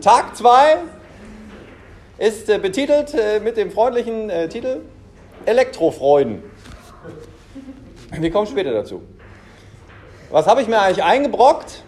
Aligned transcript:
Tag 0.00 0.36
2 0.36 0.76
ist 2.18 2.48
äh, 2.48 2.58
betitelt 2.58 3.14
äh, 3.14 3.40
mit 3.40 3.56
dem 3.56 3.72
freundlichen 3.72 4.30
äh, 4.30 4.48
Titel 4.48 4.82
Elektrofreuden. 5.44 6.42
Wir 8.12 8.30
kommen 8.30 8.46
später 8.46 8.72
dazu. 8.72 9.02
Was 10.30 10.46
habe 10.46 10.62
ich 10.62 10.68
mir 10.68 10.80
eigentlich 10.80 11.02
eingebrockt? 11.02 11.82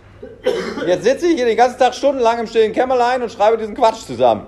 Jetzt 0.87 1.05
sitze 1.05 1.27
ich 1.29 1.37
hier 1.37 1.47
den 1.47 1.57
ganzen 1.57 1.79
Tag 1.79 1.95
stundenlang 1.95 2.41
im 2.41 2.47
stillen 2.47 2.73
Kämmerlein 2.73 3.23
und 3.23 3.31
schreibe 3.31 3.59
diesen 3.59 3.75
Quatsch 3.77 4.05
zusammen. 4.07 4.47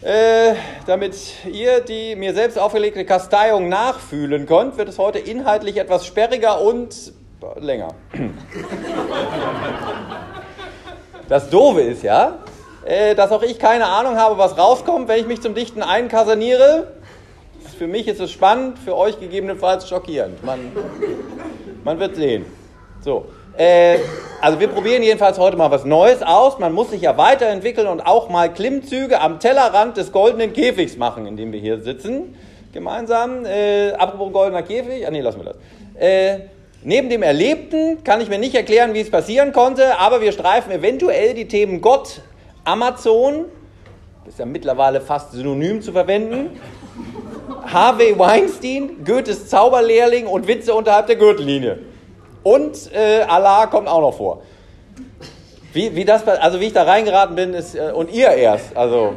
Äh, 0.00 0.54
damit 0.86 1.14
ihr 1.50 1.80
die 1.80 2.16
mir 2.16 2.32
selbst 2.32 2.58
auferlegte 2.58 3.04
Kasteiung 3.04 3.68
nachfühlen 3.68 4.46
könnt, 4.46 4.78
wird 4.78 4.88
es 4.88 4.98
heute 4.98 5.18
inhaltlich 5.18 5.76
etwas 5.76 6.06
sperriger 6.06 6.60
und 6.60 7.12
länger. 7.60 7.88
Das 11.28 11.50
Doofe 11.50 11.80
ist 11.80 12.04
ja, 12.04 12.38
äh, 12.86 13.14
dass 13.14 13.32
auch 13.32 13.42
ich 13.42 13.58
keine 13.58 13.86
Ahnung 13.86 14.16
habe, 14.16 14.38
was 14.38 14.56
rauskommt, 14.56 15.08
wenn 15.08 15.20
ich 15.20 15.26
mich 15.26 15.42
zum 15.42 15.54
Dichten 15.54 15.82
einkasaniere. 15.82 16.86
Für 17.78 17.86
mich 17.86 18.08
ist 18.08 18.20
es 18.20 18.30
spannend, 18.30 18.78
für 18.78 18.96
euch 18.96 19.18
gegebenenfalls 19.20 19.88
schockierend. 19.88 20.42
Man, 20.44 20.72
man 21.84 21.98
wird 21.98 22.16
sehen. 22.16 22.46
So. 23.00 23.26
Äh, 23.56 23.98
also 24.40 24.60
wir 24.60 24.68
probieren 24.68 25.02
jedenfalls 25.02 25.38
heute 25.38 25.56
mal 25.56 25.70
was 25.70 25.84
Neues 25.84 26.22
aus. 26.22 26.58
Man 26.58 26.72
muss 26.72 26.90
sich 26.90 27.02
ja 27.02 27.16
weiterentwickeln 27.16 27.86
und 27.86 28.00
auch 28.00 28.28
mal 28.28 28.52
Klimmzüge 28.52 29.20
am 29.20 29.40
Tellerrand 29.40 29.96
des 29.96 30.12
goldenen 30.12 30.52
Käfigs 30.52 30.96
machen, 30.96 31.26
in 31.26 31.36
dem 31.36 31.52
wir 31.52 31.60
hier 31.60 31.80
sitzen. 31.80 32.36
Gemeinsam. 32.72 33.44
Äh, 33.44 33.92
apropos 33.92 34.32
goldener 34.32 34.62
Käfig. 34.62 35.06
Ah 35.06 35.10
nee, 35.10 35.22
lassen 35.22 35.40
wir 35.40 35.54
das. 35.54 35.56
Äh, 35.98 36.40
neben 36.82 37.08
dem 37.08 37.22
Erlebten 37.22 38.04
kann 38.04 38.20
ich 38.20 38.28
mir 38.28 38.38
nicht 38.38 38.54
erklären, 38.54 38.94
wie 38.94 39.00
es 39.00 39.10
passieren 39.10 39.52
konnte, 39.52 39.98
aber 39.98 40.20
wir 40.20 40.32
streifen 40.32 40.70
eventuell 40.70 41.34
die 41.34 41.48
Themen 41.48 41.80
Gott, 41.80 42.20
Amazon, 42.66 43.44
das 44.24 44.34
ist 44.34 44.40
ja 44.40 44.46
mittlerweile 44.46 45.00
fast 45.00 45.32
synonym 45.32 45.80
zu 45.82 45.92
verwenden, 45.92 46.60
Harvey 47.72 48.18
Weinstein, 48.18 49.04
Goethes 49.04 49.48
Zauberlehrling 49.48 50.26
und 50.26 50.48
Witze 50.48 50.74
unterhalb 50.74 51.06
der 51.06 51.16
Gürtellinie. 51.16 51.78
Und 52.42 52.92
äh, 52.92 53.22
Allah 53.22 53.66
kommt 53.66 53.88
auch 53.88 54.00
noch 54.00 54.14
vor. 54.14 54.42
Wie, 55.72 55.94
wie, 55.94 56.04
das, 56.04 56.26
also 56.26 56.60
wie 56.60 56.66
ich 56.66 56.72
da 56.72 56.82
reingeraten 56.82 57.36
bin, 57.36 57.54
ist, 57.54 57.74
äh, 57.74 57.92
und 57.92 58.10
ihr 58.10 58.30
erst, 58.30 58.76
also, 58.76 59.12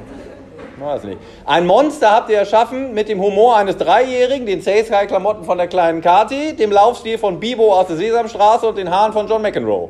weiß 0.80 1.06
nicht. 1.06 1.18
Ein 1.46 1.66
Monster 1.66 2.12
habt 2.12 2.30
ihr 2.30 2.38
erschaffen 2.38 2.94
mit 2.94 3.10
dem 3.10 3.22
Humor 3.22 3.58
eines 3.58 3.78
Dreijährigen, 3.78 4.46
den 4.46 4.62
Sky-Klamotten 4.62 5.44
von 5.44 5.58
der 5.58 5.68
kleinen 5.68 6.02
Kati, 6.02 6.56
dem 6.56 6.72
Laufstil 6.72 7.18
von 7.18 7.40
Bibo 7.40 7.74
aus 7.74 7.88
der 7.88 7.98
Sesamstraße 7.98 8.68
und 8.68 8.78
den 8.78 8.92
Haaren 8.92 9.14
von 9.14 9.28
John 9.28 9.42
McEnroe. 9.42 9.90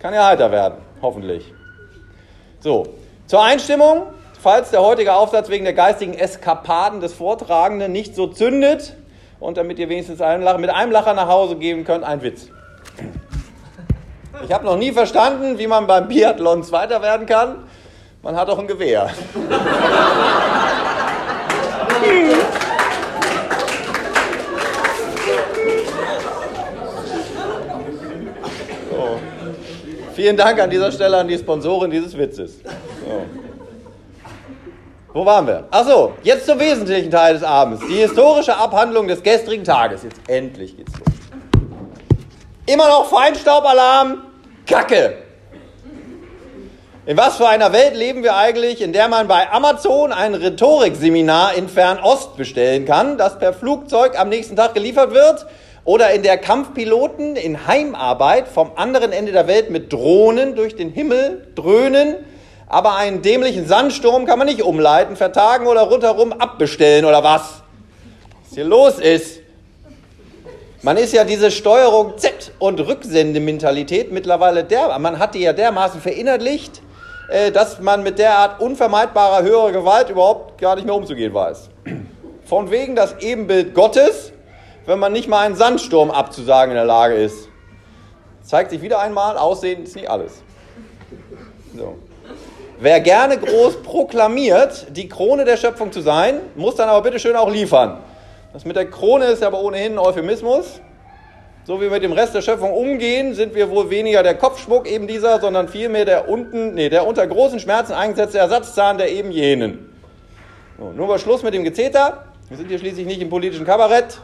Kann 0.00 0.14
ja 0.14 0.26
heiter 0.26 0.52
werden, 0.52 0.76
hoffentlich. 1.02 1.55
So, 2.66 2.88
zur 3.28 3.44
Einstimmung, 3.44 4.08
falls 4.42 4.72
der 4.72 4.82
heutige 4.82 5.14
Aufsatz 5.14 5.48
wegen 5.50 5.62
der 5.62 5.72
geistigen 5.72 6.14
Eskapaden 6.14 7.00
des 7.00 7.14
Vortragenden 7.14 7.92
nicht 7.92 8.16
so 8.16 8.26
zündet, 8.26 8.96
und 9.38 9.56
damit 9.56 9.78
ihr 9.78 9.88
wenigstens 9.88 10.20
einen 10.20 10.42
Lacher, 10.42 10.58
mit 10.58 10.70
einem 10.70 10.90
Lacher 10.90 11.14
nach 11.14 11.28
Hause 11.28 11.54
gehen 11.54 11.84
könnt, 11.84 12.02
ein 12.02 12.22
Witz. 12.22 12.48
Ich 14.44 14.52
habe 14.52 14.64
noch 14.64 14.76
nie 14.76 14.90
verstanden, 14.90 15.58
wie 15.58 15.68
man 15.68 15.86
beim 15.86 16.08
Biathlon 16.08 16.64
Zweiter 16.64 17.02
werden 17.02 17.26
kann. 17.26 17.68
Man 18.24 18.34
hat 18.34 18.48
doch 18.48 18.58
ein 18.58 18.66
Gewehr. 18.66 19.10
Vielen 30.16 30.38
Dank 30.38 30.58
an 30.58 30.70
dieser 30.70 30.90
Stelle 30.90 31.18
an 31.18 31.28
die 31.28 31.36
Sponsorin 31.36 31.90
dieses 31.90 32.16
Witzes. 32.16 32.62
So. 32.62 33.26
Wo 35.12 35.26
waren 35.26 35.46
wir? 35.46 35.64
Achso, 35.70 36.14
jetzt 36.22 36.46
zum 36.46 36.58
wesentlichen 36.58 37.10
Teil 37.10 37.34
des 37.34 37.42
Abends. 37.42 37.82
Die 37.86 37.96
historische 37.96 38.56
Abhandlung 38.56 39.08
des 39.08 39.22
gestrigen 39.22 39.64
Tages. 39.64 40.04
Jetzt 40.04 40.18
endlich 40.26 40.74
geht's 40.74 40.90
los. 40.98 41.08
Immer 42.64 42.88
noch 42.88 43.10
Feinstaubalarm. 43.10 44.22
Kacke. 44.66 45.18
In 47.04 47.18
was 47.18 47.36
für 47.36 47.48
einer 47.48 47.74
Welt 47.74 47.94
leben 47.94 48.22
wir 48.22 48.36
eigentlich, 48.36 48.80
in 48.80 48.94
der 48.94 49.08
man 49.08 49.28
bei 49.28 49.50
Amazon 49.52 50.14
ein 50.14 50.34
Rhetorikseminar 50.34 51.52
in 51.56 51.68
Fernost 51.68 52.38
bestellen 52.38 52.86
kann, 52.86 53.18
das 53.18 53.38
per 53.38 53.52
Flugzeug 53.52 54.18
am 54.18 54.30
nächsten 54.30 54.56
Tag 54.56 54.72
geliefert 54.72 55.12
wird? 55.12 55.44
Oder 55.86 56.12
in 56.12 56.22
der 56.22 56.36
Kampfpiloten 56.36 57.36
in 57.36 57.66
Heimarbeit 57.66 58.48
vom 58.48 58.72
anderen 58.76 59.12
Ende 59.12 59.32
der 59.32 59.46
Welt 59.46 59.70
mit 59.70 59.90
Drohnen 59.92 60.54
durch 60.54 60.76
den 60.76 60.90
Himmel 60.90 61.48
dröhnen? 61.54 62.16
aber 62.68 62.96
einen 62.96 63.22
dämlichen 63.22 63.66
Sandsturm 63.66 64.26
kann 64.26 64.38
man 64.38 64.48
nicht 64.48 64.62
umleiten, 64.62 65.16
vertagen 65.16 65.66
oder 65.66 65.82
rundherum 65.82 66.32
abbestellen 66.32 67.04
oder 67.04 67.22
was? 67.22 67.62
Was 68.44 68.54
hier 68.54 68.64
los 68.64 68.98
ist. 68.98 69.40
Man 70.82 70.96
ist 70.96 71.12
ja 71.12 71.24
diese 71.24 71.50
Steuerung 71.50 72.18
Z 72.18 72.52
und 72.58 72.80
Rücksendementalität 72.80 74.12
mittlerweile 74.12 74.62
der, 74.64 74.98
man 74.98 75.18
hat 75.18 75.34
die 75.34 75.40
ja 75.40 75.52
dermaßen 75.52 76.00
verinnerlicht, 76.00 76.82
äh, 77.28 77.50
dass 77.50 77.80
man 77.80 78.02
mit 78.02 78.18
derart 78.18 78.60
unvermeidbarer 78.60 79.42
höherer 79.42 79.72
Gewalt 79.72 80.10
überhaupt 80.10 80.60
gar 80.60 80.76
nicht 80.76 80.84
mehr 80.84 80.94
umzugehen 80.94 81.34
weiß. 81.34 81.70
Von 82.44 82.70
wegen 82.70 82.94
das 82.94 83.16
Ebenbild 83.20 83.74
Gottes, 83.74 84.32
wenn 84.86 84.98
man 84.98 85.12
nicht 85.12 85.28
mal 85.28 85.44
einen 85.44 85.56
Sandsturm 85.56 86.10
abzusagen 86.10 86.70
in 86.70 86.76
der 86.76 86.84
Lage 86.84 87.14
ist. 87.14 87.48
Zeigt 88.42 88.70
sich 88.70 88.80
wieder 88.80 89.00
einmal, 89.00 89.36
Aussehen 89.36 89.82
ist 89.82 89.96
nicht 89.96 90.08
alles. 90.08 90.42
So. 91.76 91.98
Wer 92.78 93.00
gerne 93.00 93.38
groß 93.38 93.82
proklamiert, 93.82 94.86
die 94.90 95.08
Krone 95.08 95.44
der 95.44 95.56
Schöpfung 95.56 95.92
zu 95.92 96.00
sein, 96.00 96.40
muss 96.54 96.76
dann 96.76 96.88
aber 96.88 97.02
bitte 97.02 97.18
schön 97.18 97.34
auch 97.34 97.50
liefern. 97.50 97.98
Das 98.52 98.64
mit 98.64 98.76
der 98.76 98.88
Krone 98.88 99.26
ist 99.26 99.42
aber 99.42 99.60
ohnehin 99.60 99.92
ein 99.92 99.98
Euphemismus. 99.98 100.80
So 101.64 101.78
wie 101.78 101.84
wir 101.84 101.90
mit 101.90 102.04
dem 102.04 102.12
Rest 102.12 102.34
der 102.34 102.42
Schöpfung 102.42 102.72
umgehen, 102.72 103.34
sind 103.34 103.54
wir 103.54 103.70
wohl 103.70 103.90
weniger 103.90 104.22
der 104.22 104.36
Kopfschmuck 104.36 104.86
eben 104.88 105.08
dieser, 105.08 105.40
sondern 105.40 105.68
vielmehr 105.68 106.04
der 106.04 106.28
unten, 106.28 106.74
nee, 106.74 106.88
der 106.88 107.06
unter 107.06 107.26
großen 107.26 107.58
Schmerzen 107.58 107.92
eingesetzte 107.92 108.38
Ersatzzahn 108.38 108.98
der 108.98 109.10
eben 109.10 109.32
jenen. 109.32 109.92
So, 110.78 110.92
nur 110.92 111.08
mal 111.08 111.18
Schluss 111.18 111.42
mit 111.42 111.54
dem 111.54 111.64
Gezeter. 111.64 112.26
Wir 112.48 112.56
sind 112.56 112.68
hier 112.68 112.78
schließlich 112.78 113.06
nicht 113.06 113.20
im 113.20 113.30
politischen 113.30 113.66
Kabarett, 113.66 114.20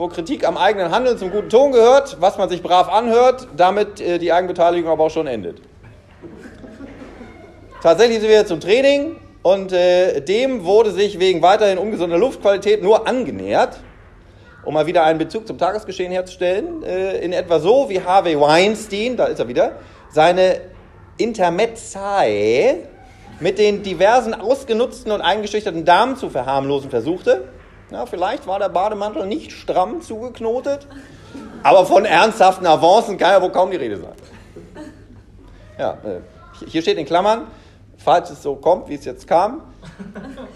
wo 0.00 0.08
Kritik 0.08 0.48
am 0.48 0.56
eigenen 0.56 0.92
Handeln 0.92 1.18
zum 1.18 1.30
guten 1.30 1.50
Ton 1.50 1.72
gehört, 1.72 2.16
was 2.20 2.38
man 2.38 2.48
sich 2.48 2.62
brav 2.62 2.88
anhört, 2.88 3.46
damit 3.54 4.00
äh, 4.00 4.18
die 4.18 4.32
Eigenbeteiligung 4.32 4.90
aber 4.90 5.04
auch 5.04 5.10
schon 5.10 5.26
endet. 5.26 5.60
Tatsächlich 7.82 8.20
sind 8.20 8.30
wir 8.30 8.46
zum 8.46 8.60
Training 8.60 9.16
und 9.42 9.74
äh, 9.74 10.22
dem 10.22 10.64
wurde 10.64 10.92
sich 10.92 11.20
wegen 11.20 11.42
weiterhin 11.42 11.76
ungesunder 11.76 12.16
Luftqualität 12.16 12.82
nur 12.82 13.06
angenähert, 13.06 13.78
um 14.64 14.72
mal 14.72 14.86
wieder 14.86 15.04
einen 15.04 15.18
Bezug 15.18 15.46
zum 15.46 15.58
Tagesgeschehen 15.58 16.10
herzustellen, 16.10 16.82
äh, 16.82 17.18
in 17.18 17.34
etwa 17.34 17.60
so 17.60 17.90
wie 17.90 18.00
Harvey 18.00 18.40
Weinstein, 18.40 19.18
da 19.18 19.26
ist 19.26 19.38
er 19.38 19.48
wieder, 19.48 19.72
seine 20.08 20.62
Intermezzae 21.18 22.84
mit 23.38 23.58
den 23.58 23.82
diversen 23.82 24.32
ausgenutzten 24.32 25.12
und 25.12 25.20
eingeschüchterten 25.20 25.84
Damen 25.84 26.16
zu 26.16 26.30
verharmlosen 26.30 26.88
versuchte. 26.88 27.48
Ja, 27.90 28.06
vielleicht 28.06 28.46
war 28.46 28.60
der 28.60 28.68
Bademantel 28.68 29.26
nicht 29.26 29.50
stramm 29.50 30.00
zugeknotet, 30.00 30.86
aber 31.64 31.84
von 31.84 32.04
ernsthaften 32.04 32.66
Avancen 32.66 33.18
kann 33.18 33.32
ja 33.32 33.42
wohl 33.42 33.50
kaum 33.50 33.70
die 33.72 33.76
Rede 33.76 33.96
sein. 33.96 34.12
Ja, 35.76 35.92
äh, 36.04 36.20
hier 36.68 36.82
steht 36.82 36.98
in 36.98 37.06
Klammern, 37.06 37.48
falls 37.98 38.30
es 38.30 38.42
so 38.42 38.54
kommt, 38.54 38.88
wie 38.88 38.94
es 38.94 39.04
jetzt 39.04 39.26
kam. 39.26 39.62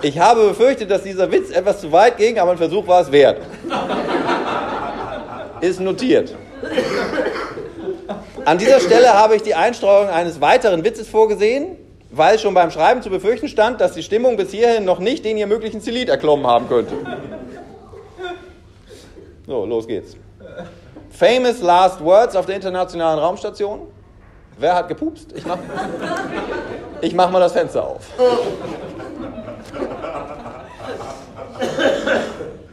Ich 0.03 0.19
habe 0.19 0.49
befürchtet, 0.49 0.91
dass 0.91 1.03
dieser 1.03 1.33
Witz 1.33 1.51
etwas 1.51 1.81
zu 1.81 1.91
weit 1.91 2.19
ging, 2.19 2.39
aber 2.39 2.53
ein 2.53 2.59
Versuch 2.59 2.87
war 2.87 3.01
es 3.01 3.11
wert. 3.11 3.41
Ist 5.61 5.81
notiert. 5.81 6.37
An 8.45 8.59
dieser 8.59 8.79
Stelle 8.79 9.13
habe 9.15 9.37
ich 9.37 9.43
die 9.43 9.55
Einstreuung 9.55 10.09
eines 10.09 10.41
weiteren 10.41 10.85
Witzes 10.85 11.09
vorgesehen, 11.09 11.79
weil 12.17 12.39
schon 12.39 12.55
beim 12.55 12.71
Schreiben 12.71 13.03
zu 13.03 13.11
befürchten 13.11 13.49
stand, 13.49 13.81
dass 13.81 13.93
die 13.93 14.03
Stimmung 14.03 14.37
bis 14.37 14.51
hierhin 14.51 14.85
noch 14.85 15.01
nicht 15.01 15.25
den 15.25 15.37
ihr 15.37 15.47
möglichen 15.47 15.81
Zenit 15.81 16.09
erklommen 16.09 16.47
haben 16.47 16.69
könnte. 16.69 16.95
So, 19.47 19.65
los 19.67 19.87
geht's. 19.87 20.17
Famous 21.11 21.61
Last 21.61 22.03
Words 22.03 22.37
auf 22.37 22.47
der 22.47 22.57
Internationalen 22.57 23.19
Raumstation. 23.19 23.89
Wer 24.59 24.75
hat 24.75 24.89
gepupst? 24.89 25.33
Ich 25.35 25.45
mach, 25.45 25.59
ich 27.01 27.15
mach 27.15 27.31
mal 27.31 27.41
das 27.41 27.53
Fenster 27.53 27.85
auf. 27.85 28.03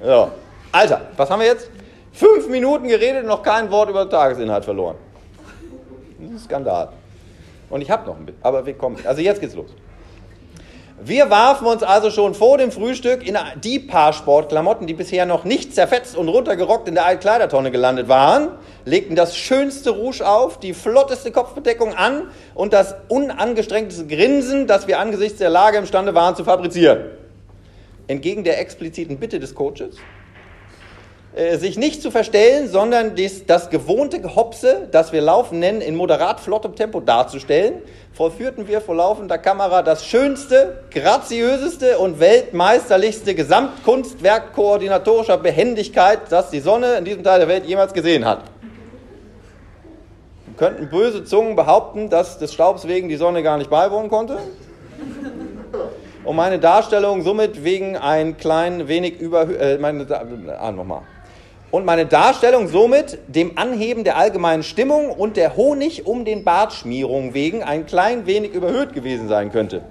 So. 0.04 0.32
Alter, 0.72 1.02
was 1.18 1.30
haben 1.30 1.40
wir 1.42 1.48
jetzt? 1.48 1.70
Fünf 2.14 2.48
Minuten 2.48 2.88
geredet 2.88 3.24
und 3.24 3.30
noch 3.30 3.44
kein 3.44 3.70
Wort 3.72 3.90
über 3.90 4.06
den 4.06 4.10
Tagesinhalt 4.10 4.66
verloren. 4.66 4.96
Das 6.20 6.30
ist 6.30 6.36
ein 6.36 6.40
Skandal. 6.40 6.90
Und 7.72 7.82
ich 7.82 7.90
habe 7.90 8.06
noch 8.06 8.18
ein 8.18 8.26
bisschen, 8.26 8.44
aber 8.44 8.66
wir 8.66 8.74
kommen. 8.74 8.98
Also 9.06 9.22
jetzt 9.22 9.42
geht's 9.42 9.56
los. 9.56 9.72
Wir 11.04 11.32
warfen 11.32 11.66
uns 11.66 11.82
also 11.82 12.12
schon 12.12 12.36
vor 12.36 12.60
dem 12.60 12.72
Frühstück 12.72 13.26
in 13.26 13.36
die 13.64 13.80
paar 13.80 14.14
Sportklamotten, 14.14 14.86
die 14.86 14.94
bisher 14.94 15.26
noch 15.26 15.46
nicht 15.46 15.74
zerfetzt 15.74 16.16
und 16.16 16.28
runtergerockt 16.28 16.88
in 16.88 16.94
der 16.94 17.08
Altkleidertonne 17.08 17.72
gelandet 17.72 18.08
waren, 18.08 18.50
legten 18.86 19.16
das 19.16 19.36
schönste 19.36 19.90
Rouge 19.90 20.28
auf, 20.28 20.60
die 20.60 20.76
flotteste 20.76 21.32
Kopfbedeckung 21.32 21.96
an 21.96 22.28
und 22.54 22.72
das 22.74 22.94
unangestrengteste 23.08 24.06
Grinsen, 24.06 24.68
das 24.68 24.88
wir 24.88 25.00
angesichts 25.00 25.40
der 25.40 25.50
Lage 25.50 25.80
imstande 25.80 26.14
waren 26.14 26.36
zu 26.36 26.44
fabrizieren. 26.44 27.06
Entgegen 28.06 28.44
der 28.44 28.60
expliziten 28.60 29.18
Bitte 29.18 29.40
des 29.40 29.56
Coaches 29.56 29.98
äh, 31.34 31.58
sich 31.58 31.78
nicht 31.78 32.02
zu 32.02 32.12
verstellen, 32.12 32.68
sondern 32.68 33.16
dies, 33.16 33.46
das 33.46 33.70
gewohnte 33.70 34.20
Gehopse, 34.20 34.90
das 34.92 35.14
wir 35.14 35.22
Laufen 35.22 35.60
nennen, 35.60 35.80
in 35.80 35.96
moderat 35.96 36.42
flottem 36.42 36.76
Tempo 36.76 37.00
darzustellen, 37.00 37.76
vollführten 38.12 38.68
wir 38.68 38.82
vor 38.82 38.96
laufender 38.96 39.38
Kamera 39.38 39.82
das 39.82 40.06
schönste, 40.06 40.84
graziöseste 40.92 42.00
und 42.00 42.20
weltmeisterlichste 42.20 43.34
Gesamtkunstwerk 43.34 44.52
koordinatorischer 44.54 45.38
Behendigkeit, 45.38 46.20
das 46.30 46.50
die 46.50 46.60
Sonne 46.60 46.96
in 46.98 47.06
diesem 47.06 47.24
Teil 47.24 47.40
der 47.40 47.48
Welt 47.48 47.66
jemals 47.66 47.94
gesehen 47.94 48.26
hat. 48.26 48.44
Könnten 50.58 50.90
böse 50.90 51.24
Zungen 51.24 51.56
behaupten, 51.56 52.10
dass 52.10 52.40
des 52.40 52.54
Staubs 52.54 52.90
wegen 52.90 53.08
die 53.08 53.16
Sonne 53.16 53.42
gar 53.42 53.58
nicht 53.58 53.70
beiwohnen 53.70 54.10
konnte? 54.10 54.38
Und 56.26 56.36
meine 56.36 56.60
Darstellung 56.60 57.22
somit 57.24 57.64
wegen 57.64 57.96
ein 57.96 58.36
klein 58.36 58.90
wenig 58.90 59.18
über... 59.22 59.44
Äh, 59.44 59.78
meine, 59.78 60.06
ah, 60.60 60.72
nochmal 60.74 61.04
und 61.72 61.86
meine 61.86 62.06
Darstellung 62.06 62.68
somit 62.68 63.18
dem 63.28 63.58
Anheben 63.58 64.04
der 64.04 64.18
allgemeinen 64.18 64.62
Stimmung 64.62 65.10
und 65.10 65.38
der 65.38 65.56
Honig 65.56 66.06
um 66.06 66.26
den 66.26 66.44
Bartschmierung 66.44 67.34
wegen 67.34 67.64
ein 67.64 67.86
klein 67.86 68.26
wenig 68.26 68.54
überhöht 68.54 68.94
gewesen 68.94 69.30
sein 69.30 69.52
könnte. 69.52 69.82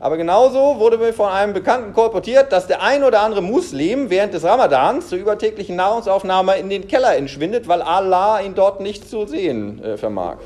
Aber 0.00 0.16
genauso 0.16 0.80
wurde 0.80 0.98
mir 0.98 1.12
von 1.12 1.30
einem 1.30 1.52
Bekannten 1.52 1.92
kolportiert, 1.92 2.50
dass 2.50 2.66
der 2.66 2.82
ein 2.82 3.04
oder 3.04 3.20
andere 3.20 3.40
Muslim 3.40 4.10
während 4.10 4.34
des 4.34 4.42
Ramadans 4.42 5.08
zur 5.08 5.18
übertäglichen 5.18 5.76
Nahrungsaufnahme 5.76 6.56
in 6.56 6.68
den 6.68 6.88
Keller 6.88 7.16
entschwindet, 7.16 7.68
weil 7.68 7.82
Allah 7.82 8.40
ihn 8.40 8.56
dort 8.56 8.80
nicht 8.80 9.08
zu 9.08 9.26
sehen 9.26 9.80
äh, 9.84 9.96
vermag. 9.96 10.38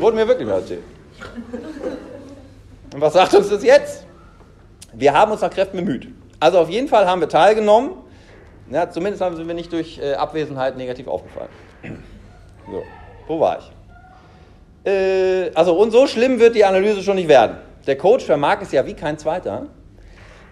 Wurde 0.00 0.16
mir 0.16 0.26
wirklich 0.26 0.48
erzählt. 0.48 0.82
Und 2.92 3.00
was 3.00 3.12
sagt 3.12 3.34
uns 3.34 3.48
das 3.48 3.62
jetzt? 3.62 4.04
Wir 4.92 5.14
haben 5.14 5.30
uns 5.30 5.40
nach 5.40 5.50
Kräften 5.50 5.76
bemüht. 5.76 6.08
Also 6.40 6.58
auf 6.58 6.68
jeden 6.68 6.88
Fall 6.88 7.06
haben 7.06 7.20
wir 7.20 7.28
teilgenommen 7.28 8.01
ja, 8.70 8.90
zumindest 8.90 9.22
sind 9.36 9.46
wir 9.46 9.54
nicht 9.54 9.72
durch 9.72 9.98
äh, 9.98 10.14
Abwesenheit 10.14 10.76
negativ 10.76 11.08
aufgefallen. 11.08 11.50
So, 12.70 12.82
wo 13.26 13.40
war 13.40 13.58
ich? 13.58 14.90
Äh, 14.90 15.50
also, 15.54 15.74
und 15.74 15.90
so 15.90 16.06
schlimm 16.06 16.38
wird 16.38 16.54
die 16.54 16.64
Analyse 16.64 17.02
schon 17.02 17.16
nicht 17.16 17.28
werden. 17.28 17.56
Der 17.86 17.96
Coach 17.96 18.24
vermag 18.24 18.58
es 18.62 18.72
ja 18.72 18.86
wie 18.86 18.94
kein 18.94 19.18
zweiter, 19.18 19.66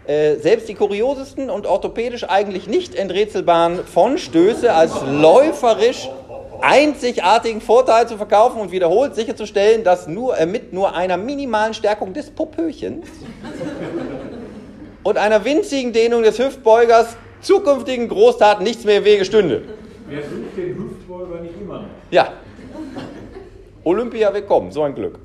äh, 0.07 0.37
selbst 0.37 0.69
die 0.69 0.75
kuriosesten 0.75 1.51
und 1.51 1.67
orthopädisch 1.67 2.29
eigentlich 2.29 2.67
nicht 2.67 2.95
enträtselbaren 2.95 3.85
Vonstöße 3.85 4.73
als 4.73 4.93
läuferisch 5.07 6.09
einzigartigen 6.61 7.61
Vorteil 7.61 8.09
zu 8.09 8.17
verkaufen 8.17 8.61
und 8.61 8.73
wiederholt 8.73 9.15
sicherzustellen, 9.15 9.85
dass 9.85 10.07
nur 10.07 10.37
äh, 10.37 10.47
mit 10.47 10.73
nur 10.73 10.95
einer 10.95 11.17
minimalen 11.17 11.75
Stärkung 11.75 12.13
des 12.13 12.31
Popöchens 12.31 13.07
und 15.03 15.17
einer 15.17 15.45
winzigen 15.45 15.93
Dehnung 15.93 16.23
des 16.23 16.39
Hüftbeugers 16.39 17.17
zukünftigen 17.41 18.09
Großtaten 18.09 18.65
nichts 18.65 18.85
mehr 18.85 18.99
im 18.99 19.05
Wege 19.05 19.25
stünde. 19.25 19.63
Wer 20.09 20.23
sucht 20.23 20.57
den 20.57 20.77
Hüftbeuger 20.77 21.41
nicht 21.41 21.55
immer 21.61 21.81
noch? 21.81 21.89
Ja. 22.11 22.33
Olympia 23.85 24.33
willkommen, 24.35 24.73
so 24.73 24.83
ein 24.83 24.95
Glück. 24.95 25.19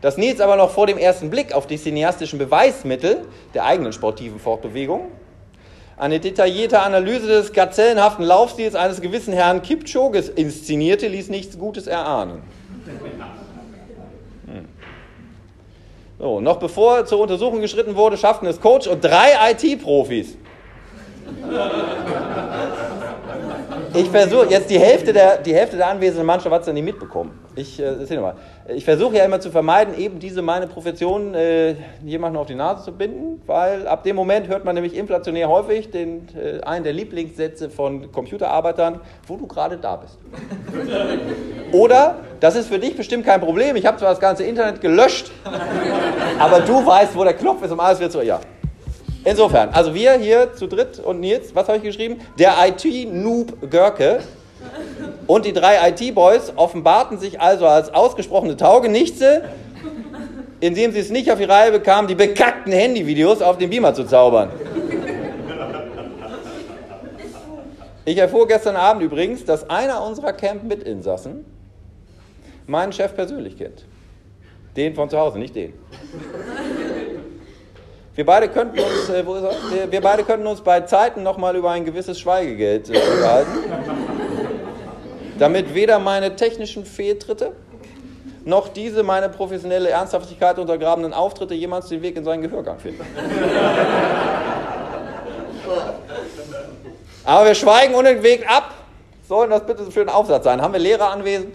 Das 0.00 0.16
Nils 0.16 0.40
aber 0.40 0.56
noch 0.56 0.70
vor 0.70 0.86
dem 0.86 0.98
ersten 0.98 1.30
Blick 1.30 1.52
auf 1.52 1.66
die 1.66 1.76
cineastischen 1.76 2.38
Beweismittel 2.38 3.22
der 3.52 3.64
eigenen 3.64 3.92
sportiven 3.92 4.38
Fortbewegung, 4.38 5.10
eine 5.98 6.20
detaillierte 6.20 6.80
Analyse 6.80 7.26
des 7.26 7.52
gazellenhaften 7.52 8.24
Laufstils 8.24 8.74
eines 8.74 9.02
gewissen 9.02 9.34
Herrn 9.34 9.60
Kipchoge 9.60 10.18
inszenierte, 10.36 11.08
ließ 11.08 11.28
nichts 11.28 11.58
Gutes 11.58 11.86
erahnen. 11.86 12.42
Hm. 14.46 14.64
So, 16.18 16.40
noch 16.40 16.56
bevor 16.56 17.04
zur 17.04 17.20
Untersuchung 17.20 17.60
geschritten 17.60 17.96
wurde, 17.96 18.16
schafften 18.16 18.46
es 18.46 18.60
Coach 18.60 18.86
und 18.86 19.04
drei 19.04 19.32
IT-Profis, 19.50 20.38
ich 23.94 24.08
versuche, 24.08 24.46
jetzt 24.48 24.70
die 24.70 24.78
Hälfte 24.78 25.12
der, 25.12 25.38
die 25.38 25.54
Hälfte 25.54 25.76
der 25.76 25.88
anwesenden 25.88 26.26
Mannschaft 26.26 26.54
hat 26.54 26.60
es 26.62 26.66
ja 26.66 26.72
nicht 26.72 26.84
mitbekommen. 26.84 27.38
Ich, 27.56 27.80
äh, 27.80 27.94
ich 28.74 28.84
versuche 28.84 29.16
ja 29.16 29.24
immer 29.24 29.40
zu 29.40 29.50
vermeiden, 29.50 29.98
eben 29.98 30.18
diese 30.20 30.42
meine 30.42 30.66
Profession 30.66 31.34
äh, 31.34 31.74
jemanden 32.04 32.38
auf 32.38 32.46
die 32.46 32.54
Nase 32.54 32.84
zu 32.84 32.92
binden, 32.92 33.42
weil 33.46 33.86
ab 33.88 34.04
dem 34.04 34.16
Moment 34.16 34.48
hört 34.48 34.64
man 34.64 34.74
nämlich 34.74 34.96
inflationär 34.96 35.48
häufig 35.48 35.90
den, 35.90 36.28
äh, 36.36 36.60
einen 36.62 36.84
der 36.84 36.92
Lieblingssätze 36.92 37.68
von 37.70 38.12
Computerarbeitern, 38.12 39.00
wo 39.26 39.36
du 39.36 39.46
gerade 39.46 39.76
da 39.76 39.96
bist. 39.96 40.18
Oder, 41.72 42.16
das 42.38 42.56
ist 42.56 42.68
für 42.68 42.78
dich 42.78 42.96
bestimmt 42.96 43.26
kein 43.26 43.40
Problem, 43.40 43.76
ich 43.76 43.86
habe 43.86 43.98
zwar 43.98 44.10
das 44.10 44.20
ganze 44.20 44.44
Internet 44.44 44.80
gelöscht, 44.80 45.30
aber 46.38 46.60
du 46.60 46.86
weißt, 46.86 47.16
wo 47.16 47.24
der 47.24 47.34
Knopf 47.34 47.62
ist, 47.62 47.72
um 47.72 47.80
alles 47.80 47.98
wieder 47.98 48.10
zu... 48.10 48.22
Ja, 48.22 48.40
Insofern, 49.24 49.68
also 49.70 49.94
wir 49.94 50.14
hier 50.14 50.54
zu 50.54 50.66
dritt 50.66 50.98
und 50.98 51.20
Nils, 51.20 51.54
was 51.54 51.68
habe 51.68 51.78
ich 51.78 51.84
geschrieben? 51.84 52.20
Der 52.38 52.54
IT-Noob 52.66 53.70
Görke 53.70 54.20
und 55.26 55.44
die 55.44 55.52
drei 55.52 55.90
IT-Boys 55.90 56.54
offenbarten 56.56 57.18
sich 57.18 57.40
also 57.40 57.66
als 57.66 57.92
ausgesprochene 57.92 58.56
Taugenichtse, 58.56 59.44
indem 60.60 60.92
sie 60.92 61.00
es 61.00 61.10
nicht 61.10 61.30
auf 61.30 61.38
die 61.38 61.44
Reihe 61.44 61.70
bekamen, 61.70 62.08
die 62.08 62.14
bekackten 62.14 62.72
Handyvideos 62.72 63.42
auf 63.42 63.58
den 63.58 63.68
Beamer 63.70 63.92
zu 63.92 64.04
zaubern. 64.04 64.50
Ich 68.06 68.16
erfuhr 68.16 68.48
gestern 68.48 68.76
Abend 68.76 69.02
übrigens, 69.02 69.44
dass 69.44 69.68
einer 69.68 70.02
unserer 70.02 70.32
Camp-Mitinsassen 70.32 71.44
meinen 72.66 72.92
Chef 72.92 73.14
persönlich 73.14 73.58
kennt. 73.58 73.84
Den 74.76 74.94
von 74.94 75.10
zu 75.10 75.18
Hause, 75.18 75.38
nicht 75.38 75.54
den. 75.54 75.74
Wir 78.20 78.26
beide 78.26 78.50
könnten 78.50 78.78
uns, 78.78 79.08
äh, 79.08 79.24
wo 79.24 79.36
ist 79.36 79.44
er? 79.44 79.52
Wir, 79.72 79.90
wir, 79.92 80.00
beide 80.02 80.24
könnten 80.24 80.46
uns 80.46 80.60
bei 80.60 80.82
Zeiten 80.82 81.22
nochmal 81.22 81.56
über 81.56 81.70
ein 81.70 81.86
gewisses 81.86 82.20
Schweigegeld 82.20 82.90
äh, 82.90 82.98
unterhalten, 82.98 83.50
damit 85.38 85.74
weder 85.74 85.98
meine 85.98 86.36
technischen 86.36 86.84
Fehltritte 86.84 87.52
noch 88.44 88.68
diese 88.68 89.02
meine 89.04 89.30
professionelle 89.30 89.88
Ernsthaftigkeit 89.88 90.58
untergrabenen 90.58 91.14
Auftritte 91.14 91.54
jemals 91.54 91.88
den 91.88 92.02
Weg 92.02 92.14
in 92.18 92.24
seinen 92.24 92.42
Gehörgang 92.42 92.78
finden. 92.78 93.06
Aber 97.24 97.46
wir 97.46 97.54
schweigen 97.54 97.94
unentwegt 97.94 98.46
ab. 98.50 98.74
Sollen 99.26 99.48
das 99.48 99.64
bitte 99.64 99.90
für 99.90 100.00
einen 100.00 100.10
Aufsatz 100.10 100.44
sein? 100.44 100.60
Haben 100.60 100.74
wir 100.74 100.80
Lehrer 100.80 101.08
anwesend? 101.08 101.54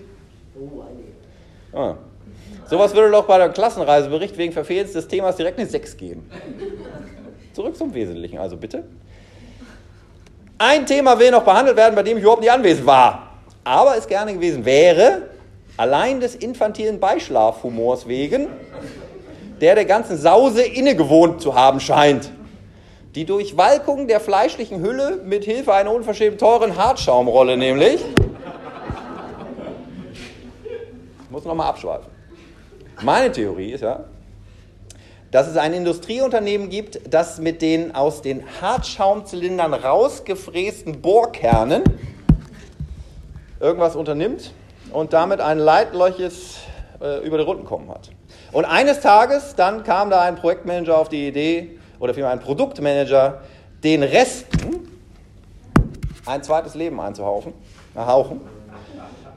Oh. 0.59 1.77
Ah. 1.77 1.95
Sowas 2.67 2.95
würde 2.95 3.11
doch 3.11 3.25
bei 3.25 3.37
der 3.37 3.49
Klassenreisebericht 3.49 4.37
wegen 4.37 4.51
Verfehlens 4.51 4.93
des 4.93 5.07
Themas 5.07 5.35
direkt 5.35 5.59
eine 5.59 5.67
6 5.67 5.97
geben. 5.97 6.29
Zurück 7.53 7.77
zum 7.77 7.93
Wesentlichen, 7.93 8.39
also 8.39 8.57
bitte. 8.57 8.83
Ein 10.57 10.85
Thema 10.85 11.19
will 11.19 11.31
noch 11.31 11.43
behandelt 11.43 11.77
werden, 11.77 11.95
bei 11.95 12.03
dem 12.03 12.17
ich 12.17 12.23
überhaupt 12.23 12.41
nicht 12.41 12.51
anwesend 12.51 12.87
war, 12.87 13.31
aber 13.63 13.97
es 13.97 14.07
gerne 14.07 14.33
gewesen 14.33 14.65
wäre, 14.65 15.23
allein 15.77 16.19
des 16.21 16.35
infantilen 16.35 16.99
Beischlafhumors 16.99 18.07
wegen, 18.07 18.47
der 19.61 19.75
der 19.75 19.85
ganzen 19.85 20.17
Sause 20.17 20.63
innegewohnt 20.63 21.41
zu 21.41 21.55
haben 21.55 21.79
scheint. 21.79 22.31
Die 23.15 23.25
Durchwalkung 23.25 24.07
der 24.07 24.19
fleischlichen 24.19 24.81
Hülle 24.81 25.21
mit 25.23 25.45
Hilfe 25.45 25.73
einer 25.73 25.93
unverschämt 25.93 26.39
teuren 26.39 26.77
Hartschaumrolle 26.77 27.57
nämlich. 27.57 28.03
Ich 31.23 31.31
muss 31.31 31.45
nochmal 31.45 31.67
abschweifen. 31.69 32.14
Meine 33.01 33.31
Theorie 33.31 33.71
ist 33.71 33.81
ja, 33.81 34.05
dass 35.31 35.47
es 35.47 35.57
ein 35.57 35.73
Industrieunternehmen 35.73 36.69
gibt, 36.69 37.01
das 37.13 37.39
mit 37.39 37.61
den 37.61 37.93
aus 37.93 38.21
den 38.21 38.43
Hartschaumzylindern 38.61 39.73
rausgefrästen 39.73 41.01
Bohrkernen 41.01 41.83
irgendwas 43.59 43.97
unternimmt 43.97 44.53
und 44.91 45.11
damit 45.11 45.41
ein 45.41 45.59
Leitloches 45.59 46.59
äh, 47.01 47.25
über 47.25 47.37
die 47.37 47.43
Runden 47.43 47.65
kommen 47.65 47.89
hat. 47.89 48.11
Und 48.53 48.63
eines 48.63 49.01
Tages 49.01 49.55
dann 49.55 49.83
kam 49.83 50.09
da 50.09 50.21
ein 50.21 50.37
Projektmanager 50.37 50.97
auf 50.97 51.09
die 51.09 51.27
Idee, 51.27 51.77
oder 51.99 52.13
vielmehr 52.13 52.31
ein 52.31 52.39
Produktmanager, 52.39 53.41
den 53.83 54.03
Resten 54.03 54.89
ein 56.25 56.43
zweites 56.43 56.75
Leben 56.75 56.99
einzuhauchen, 57.01 57.53
erhauchen 57.93 58.41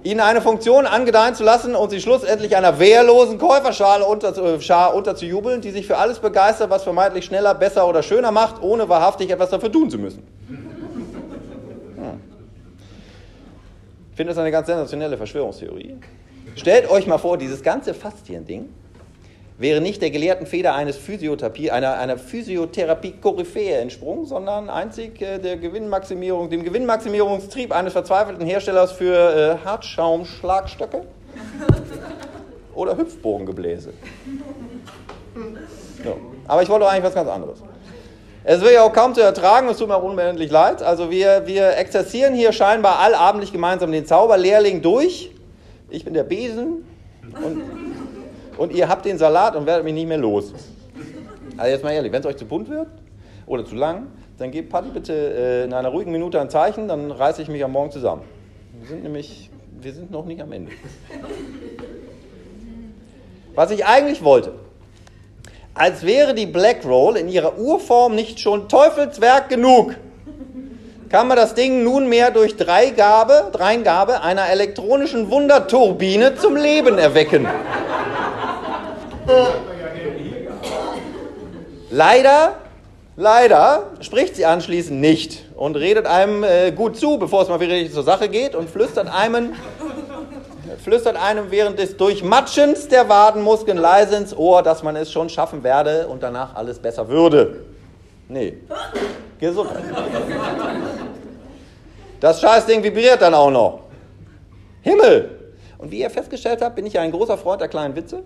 ihnen 0.03 0.21
eine 0.21 0.41
Funktion 0.41 0.87
angedeihen 0.87 1.35
zu 1.35 1.45
lassen 1.45 1.75
und 1.75 1.91
sie 1.91 2.01
schlussendlich 2.01 2.57
einer 2.57 2.79
wehrlosen 2.79 3.39
Käuferschale 3.39 4.05
unter, 4.05 4.37
äh, 4.37 4.97
unterzujubeln, 4.97 5.61
die 5.61 5.71
sich 5.71 5.87
für 5.87 5.97
alles 5.97 6.19
begeistert, 6.19 6.71
was 6.71 6.85
vermeintlich 6.85 7.25
schneller, 7.25 7.55
besser 7.55 7.89
oder 7.89 8.03
schöner 8.03 8.31
macht, 8.31 8.63
ohne 8.63 8.89
wahrhaftig 8.89 9.31
etwas 9.31 9.51
dafür 9.51 9.73
tun 9.73 9.91
zu 9.91 9.99
müssen. 9.99 10.23
Hm. 10.49 12.21
Ich 14.11 14.17
finde 14.17 14.33
das 14.33 14.39
eine 14.39 14.51
ganz 14.51 14.67
sensationelle 14.67 15.17
Verschwörungstheorie. 15.17 15.97
Stellt 16.57 16.91
euch 16.91 17.07
mal 17.07 17.19
vor, 17.19 17.39
dieses 17.39 17.63
ganze 17.63 17.95
Faszien-Ding 17.95 18.69
wäre 19.59 19.81
nicht 19.81 20.01
der 20.01 20.11
gelehrten 20.11 20.47
Feder 20.47 20.75
eines 20.75 20.97
Physiotherapie, 20.97 21.71
einer, 21.71 21.99
einer 21.99 22.17
Physiotherapie-Koryphäe 22.17 23.79
entsprungen, 23.79 24.25
sondern 24.25 24.71
einzig 24.71 25.21
äh, 25.21 25.39
der 25.39 25.57
Gewinnmaximierung, 25.57 26.49
dem 26.49 26.63
Gewinnmaximierungstrieb 26.63 27.73
eines 27.73 27.93
verzweifelten 27.93 28.47
Herstellers 28.47 28.93
für 28.93 29.59
äh, 29.63 29.67
Hartschaumschlagstöcke 29.67 31.03
oder 32.75 32.97
Hüpfbogengebläse. 32.97 33.93
So. 36.05 36.17
Aber 36.47 36.63
ich 36.63 36.69
wollte 36.69 36.89
eigentlich 36.89 37.05
was 37.05 37.15
ganz 37.15 37.29
anderes. 37.29 37.59
Es 38.45 38.61
wird 38.61 38.73
ja 38.73 38.83
auch 38.83 38.93
kaum 38.93 39.15
zu 39.15 39.21
ertragen, 39.21 39.69
es 39.69 39.77
tut 39.77 39.89
mir 39.89 39.97
auch 39.97 40.03
unendlich 40.05 40.51
leid. 40.51 40.83
Also 40.83 41.11
wir, 41.11 41.47
wir 41.47 41.77
exerzieren 41.77 42.35
hier 42.35 42.53
scheinbar 42.53 43.01
allabendlich 43.01 43.53
gemeinsam 43.53 43.91
den 43.91 44.07
Zauberlehrling 44.07 44.81
durch. 44.81 45.33
Ich 45.91 46.05
bin 46.05 46.15
der 46.15 46.23
Besen 46.23 46.87
und, 47.45 47.88
und 48.59 48.73
ihr 48.73 48.89
habt 48.89 49.05
den 49.05 49.17
Salat 49.17 49.57
und 49.57 49.67
werdet 49.67 49.85
mich 49.85 49.95
nicht 49.95 50.09
mehr 50.09 50.19
los. 50.19 50.53
Also 51.57 51.71
jetzt 51.73 51.83
mal 51.83 51.93
ehrlich, 51.93 52.13
wenn 52.13 52.21
es 52.21 52.27
euch 52.27 52.37
zu 52.37 52.45
bunt 52.45 52.69
wird 52.69 52.89
oder 53.47 53.65
zu 53.65 53.75
lang, 53.75 54.09
dann 54.39 54.51
gebt 54.51 54.71
Patti 54.71 54.91
bitte 54.91 55.13
äh, 55.13 55.65
in 55.65 55.73
einer 55.73 55.89
ruhigen 55.89 56.13
Minute 56.13 56.41
ein 56.41 56.51
Zeichen, 56.51 56.87
dann 56.89 57.11
reiße 57.11 57.43
ich 57.43 57.49
mich 57.49 57.65
am 57.65 57.73
Morgen 57.73 57.91
zusammen. 57.91 58.23
Wir 58.81 58.89
sind 58.89 59.03
nämlich, 59.03 59.51
wir 59.81 59.93
sind 59.93 60.11
noch 60.11 60.25
nicht 60.25 60.41
am 60.41 60.53
Ende. 60.53 60.73
Was 63.55 63.71
ich 63.73 63.87
eigentlich 63.87 64.23
wollte, 64.23 64.53
als 65.75 66.05
wäre 66.05 66.35
die 66.35 66.47
Black 66.47 66.85
Roll 66.85 67.17
in 67.17 67.29
ihrer 67.29 67.59
Urform 67.59 68.15
nicht 68.15 68.39
schon 68.39 68.69
Teufelswerk 68.69 69.49
genug, 69.49 69.97
kann 71.09 71.27
man 71.27 71.37
das 71.37 71.55
Ding 71.55 71.83
nunmehr 71.85 72.31
durch 72.31 72.57
Dreigabe, 72.57 73.51
Dreingabe 73.53 74.23
einer 74.23 74.49
elektronischen 74.49 75.31
Wunderturbine 75.31 76.37
zum 76.37 76.55
Leben 76.55 76.99
erwecken. 76.99 77.49
Leider, 81.91 82.57
leider 83.17 83.91
spricht 84.01 84.37
sie 84.37 84.47
anschließend 84.47 85.01
nicht 85.01 85.45
und 85.57 85.77
redet 85.77 86.07
einem 86.07 86.45
äh, 86.45 86.71
gut 86.71 86.97
zu, 86.97 87.19
bevor 87.19 87.43
es 87.43 87.49
mal 87.49 87.61
wieder 87.61 87.73
richtig 87.73 87.95
zur 87.95 88.03
Sache 88.03 88.29
geht 88.29 88.55
und 88.55 88.69
flüstert 88.69 89.09
einem 89.09 89.55
flüstert 90.83 91.17
einem 91.17 91.51
während 91.51 91.79
des 91.79 91.97
Durchmatschens 91.97 92.89
der 92.89 93.09
Wadenmuskeln 93.09 93.79
leise 93.79 94.17
ins 94.17 94.37
Ohr, 94.37 94.63
dass 94.63 94.83
man 94.83 94.97
es 94.97 95.11
schon 95.11 95.29
schaffen 95.29 95.63
werde 95.63 96.07
und 96.07 96.23
danach 96.23 96.55
alles 96.55 96.79
besser 96.79 97.09
würde. 97.09 97.65
Nee. 98.29 98.59
Gesundheit. 99.39 99.85
Das 102.21 102.41
Scheißding 102.41 102.83
vibriert 102.83 103.23
dann 103.23 103.35
auch 103.35 103.51
noch. 103.51 103.81
Himmel! 104.83 105.53
Und 105.79 105.91
wie 105.91 106.01
ihr 106.01 106.11
festgestellt 106.11 106.61
habt, 106.61 106.77
bin 106.77 106.87
ich 106.87 106.95
ja 106.95 107.03
ein 107.03 107.13
großer 107.13 107.39
Freund 107.39 107.61
der 107.61 107.69
kleinen 107.69 107.95
Witze. 107.95 108.23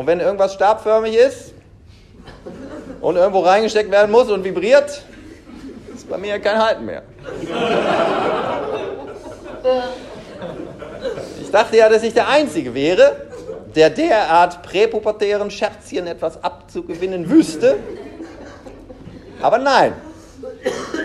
Und 0.00 0.06
wenn 0.06 0.18
irgendwas 0.18 0.54
stabförmig 0.54 1.14
ist 1.14 1.52
und 3.02 3.16
irgendwo 3.16 3.40
reingesteckt 3.40 3.90
werden 3.90 4.10
muss 4.10 4.30
und 4.30 4.42
vibriert, 4.42 5.02
ist 5.94 6.08
bei 6.08 6.16
mir 6.16 6.38
kein 6.38 6.58
Halten 6.58 6.86
mehr. 6.86 7.02
Ich 11.42 11.50
dachte 11.50 11.76
ja, 11.76 11.90
dass 11.90 12.02
ich 12.02 12.14
der 12.14 12.30
Einzige 12.30 12.72
wäre, 12.72 13.14
der 13.76 13.90
derart 13.90 14.62
präpubertären 14.62 15.50
Scherzchen 15.50 16.06
etwas 16.06 16.42
abzugewinnen 16.42 17.28
wüsste. 17.28 17.76
Aber 19.42 19.58
nein. 19.58 19.92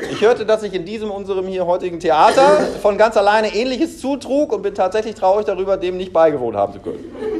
Ich 0.09 0.21
hörte, 0.21 0.45
dass 0.45 0.61
sich 0.61 0.73
in 0.73 0.85
diesem 0.85 1.11
unserem 1.11 1.47
hier 1.47 1.65
heutigen 1.65 1.99
Theater 1.99 2.65
von 2.81 2.97
ganz 2.97 3.17
alleine 3.17 3.53
Ähnliches 3.53 3.99
zutrug 3.99 4.53
und 4.53 4.61
bin 4.61 4.73
tatsächlich 4.73 5.15
traurig 5.15 5.45
darüber, 5.45 5.75
dem 5.75 5.97
nicht 5.97 6.13
beigewohnt 6.13 6.55
haben 6.55 6.71
zu 6.71 6.79
können. 6.79 7.34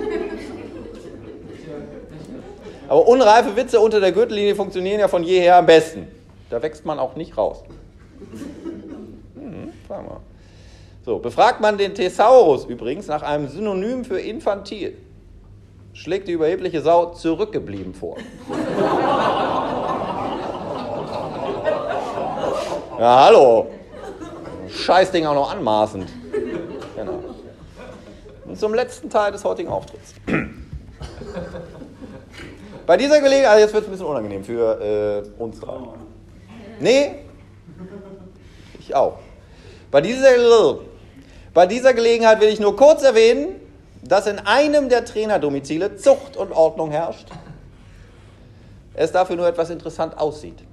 Aber 2.88 3.08
unreife 3.08 3.56
Witze 3.56 3.80
unter 3.80 4.00
der 4.00 4.12
Gürtellinie 4.12 4.56
funktionieren 4.56 5.00
ja 5.00 5.08
von 5.08 5.24
jeher 5.24 5.58
am 5.58 5.65
besten. 5.65 6.08
Da 6.50 6.62
wächst 6.62 6.86
man 6.86 7.00
auch 7.00 7.15
nicht 7.15 7.38
raus. 7.38 7.63
Hm, 9.36 9.72
fragen 9.88 10.08
wir. 10.08 10.22
So, 11.04 11.20
befragt 11.20 11.62
man 11.62 11.77
den 11.77 11.94
Thesaurus 11.94 12.65
übrigens 12.65 13.08
nach 13.08 13.22
einem 13.22 13.48
Synonym 13.48 14.06
für 14.06 14.20
infantil, 14.20 14.98
schlägt 15.94 16.27
die 16.27 16.32
überhebliche 16.34 16.82
Sau 16.82 17.08
zurückgeblieben 17.08 17.94
vor. 17.94 18.18
Ja, 22.98 23.25
hallo. 23.25 23.68
Scheißding 24.70 25.25
auch 25.25 25.34
noch 25.34 25.51
anmaßend. 25.51 26.10
Genau. 26.96 27.20
Und 28.46 28.58
zum 28.58 28.74
letzten 28.74 29.10
Teil 29.10 29.34
des 29.34 29.44
heutigen 29.44 29.68
Auftritts. 29.68 30.13
Bei 32.86 32.98
dieser 32.98 33.20
Gelegenheit, 33.20 33.51
also 33.51 33.63
jetzt 33.63 33.74
wird 33.74 33.84
es 33.84 33.89
ein 33.89 33.92
bisschen 33.92 34.06
unangenehm 34.06 34.44
für 34.44 35.25
äh, 35.38 35.42
uns 35.42 35.60
drei. 35.60 35.77
Nee, 36.80 37.15
ich 38.80 38.96
auch. 38.96 39.18
Bei 39.92 40.01
dieser 40.01 40.30
bei 41.54 41.65
dieser 41.65 41.94
Gelegenheit 41.94 42.42
will 42.42 42.50
ich 42.50 42.60
nur 42.60 42.75
kurz 42.75 43.01
erwähnen, 43.04 43.62
dass 44.04 44.27
in 44.27 44.39
einem 44.39 44.89
der 44.89 45.06
Trainerdomizile 45.06 45.96
Zucht 45.96 46.38
und 46.38 46.51
Ordnung 46.51 46.92
herrscht. 46.92 47.27
Es 48.94 49.12
dafür 49.12 49.36
nur 49.36 49.48
etwas 49.48 49.70
interessant 49.70 50.18
aussieht. 50.18 50.63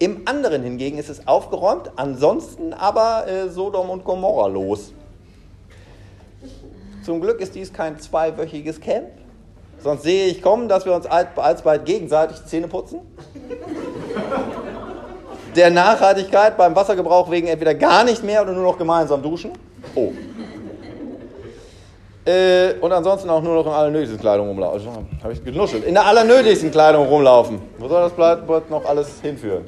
Im 0.00 0.28
anderen 0.28 0.62
hingegen 0.62 0.98
ist 0.98 1.08
es 1.08 1.26
aufgeräumt, 1.26 1.90
ansonsten 1.96 2.72
aber 2.72 3.26
äh, 3.26 3.48
Sodom 3.48 3.90
und 3.90 4.04
Gomorra 4.04 4.46
los. 4.46 4.92
Zum 7.04 7.20
Glück 7.20 7.40
ist 7.40 7.54
dies 7.54 7.72
kein 7.72 7.98
zweiwöchiges 7.98 8.80
Camp, 8.80 9.08
sonst 9.82 10.02
sehe 10.02 10.26
ich 10.26 10.42
kommen, 10.42 10.68
dass 10.68 10.84
wir 10.84 10.94
uns 10.94 11.06
alsbald 11.06 11.84
gegenseitig 11.84 12.44
Zähne 12.46 12.68
putzen 12.68 13.00
der 15.58 15.70
Nachhaltigkeit 15.70 16.56
beim 16.56 16.74
Wassergebrauch 16.74 17.30
wegen 17.30 17.48
entweder 17.48 17.74
gar 17.74 18.04
nicht 18.04 18.22
mehr 18.22 18.42
oder 18.42 18.52
nur 18.52 18.62
noch 18.62 18.78
gemeinsam 18.78 19.22
duschen. 19.22 19.52
Oh. 19.94 20.12
Äh, 22.24 22.74
und 22.80 22.92
ansonsten 22.92 23.28
auch 23.30 23.42
nur 23.42 23.54
noch 23.54 23.66
in 23.66 23.72
allernötigsten 23.72 24.20
Kleidung 24.20 24.48
rumlaufen. 24.48 25.08
Habe 25.22 25.32
ich 25.32 25.42
genuschelt. 25.42 25.84
In 25.84 25.94
der 25.94 26.06
allernötigsten 26.06 26.70
Kleidung 26.70 27.06
rumlaufen. 27.08 27.60
Wo 27.78 27.88
soll 27.88 28.02
das 28.02 28.12
bleibt 28.12 28.70
noch 28.70 28.84
alles 28.84 29.20
hinführen? 29.20 29.64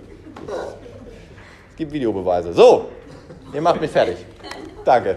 Es 1.71 1.77
gibt 1.77 1.93
Videobeweise. 1.93 2.53
So, 2.53 2.87
ihr 3.53 3.61
macht 3.61 3.81
mich 3.81 3.91
fertig. 3.91 4.19
Danke. 4.85 5.17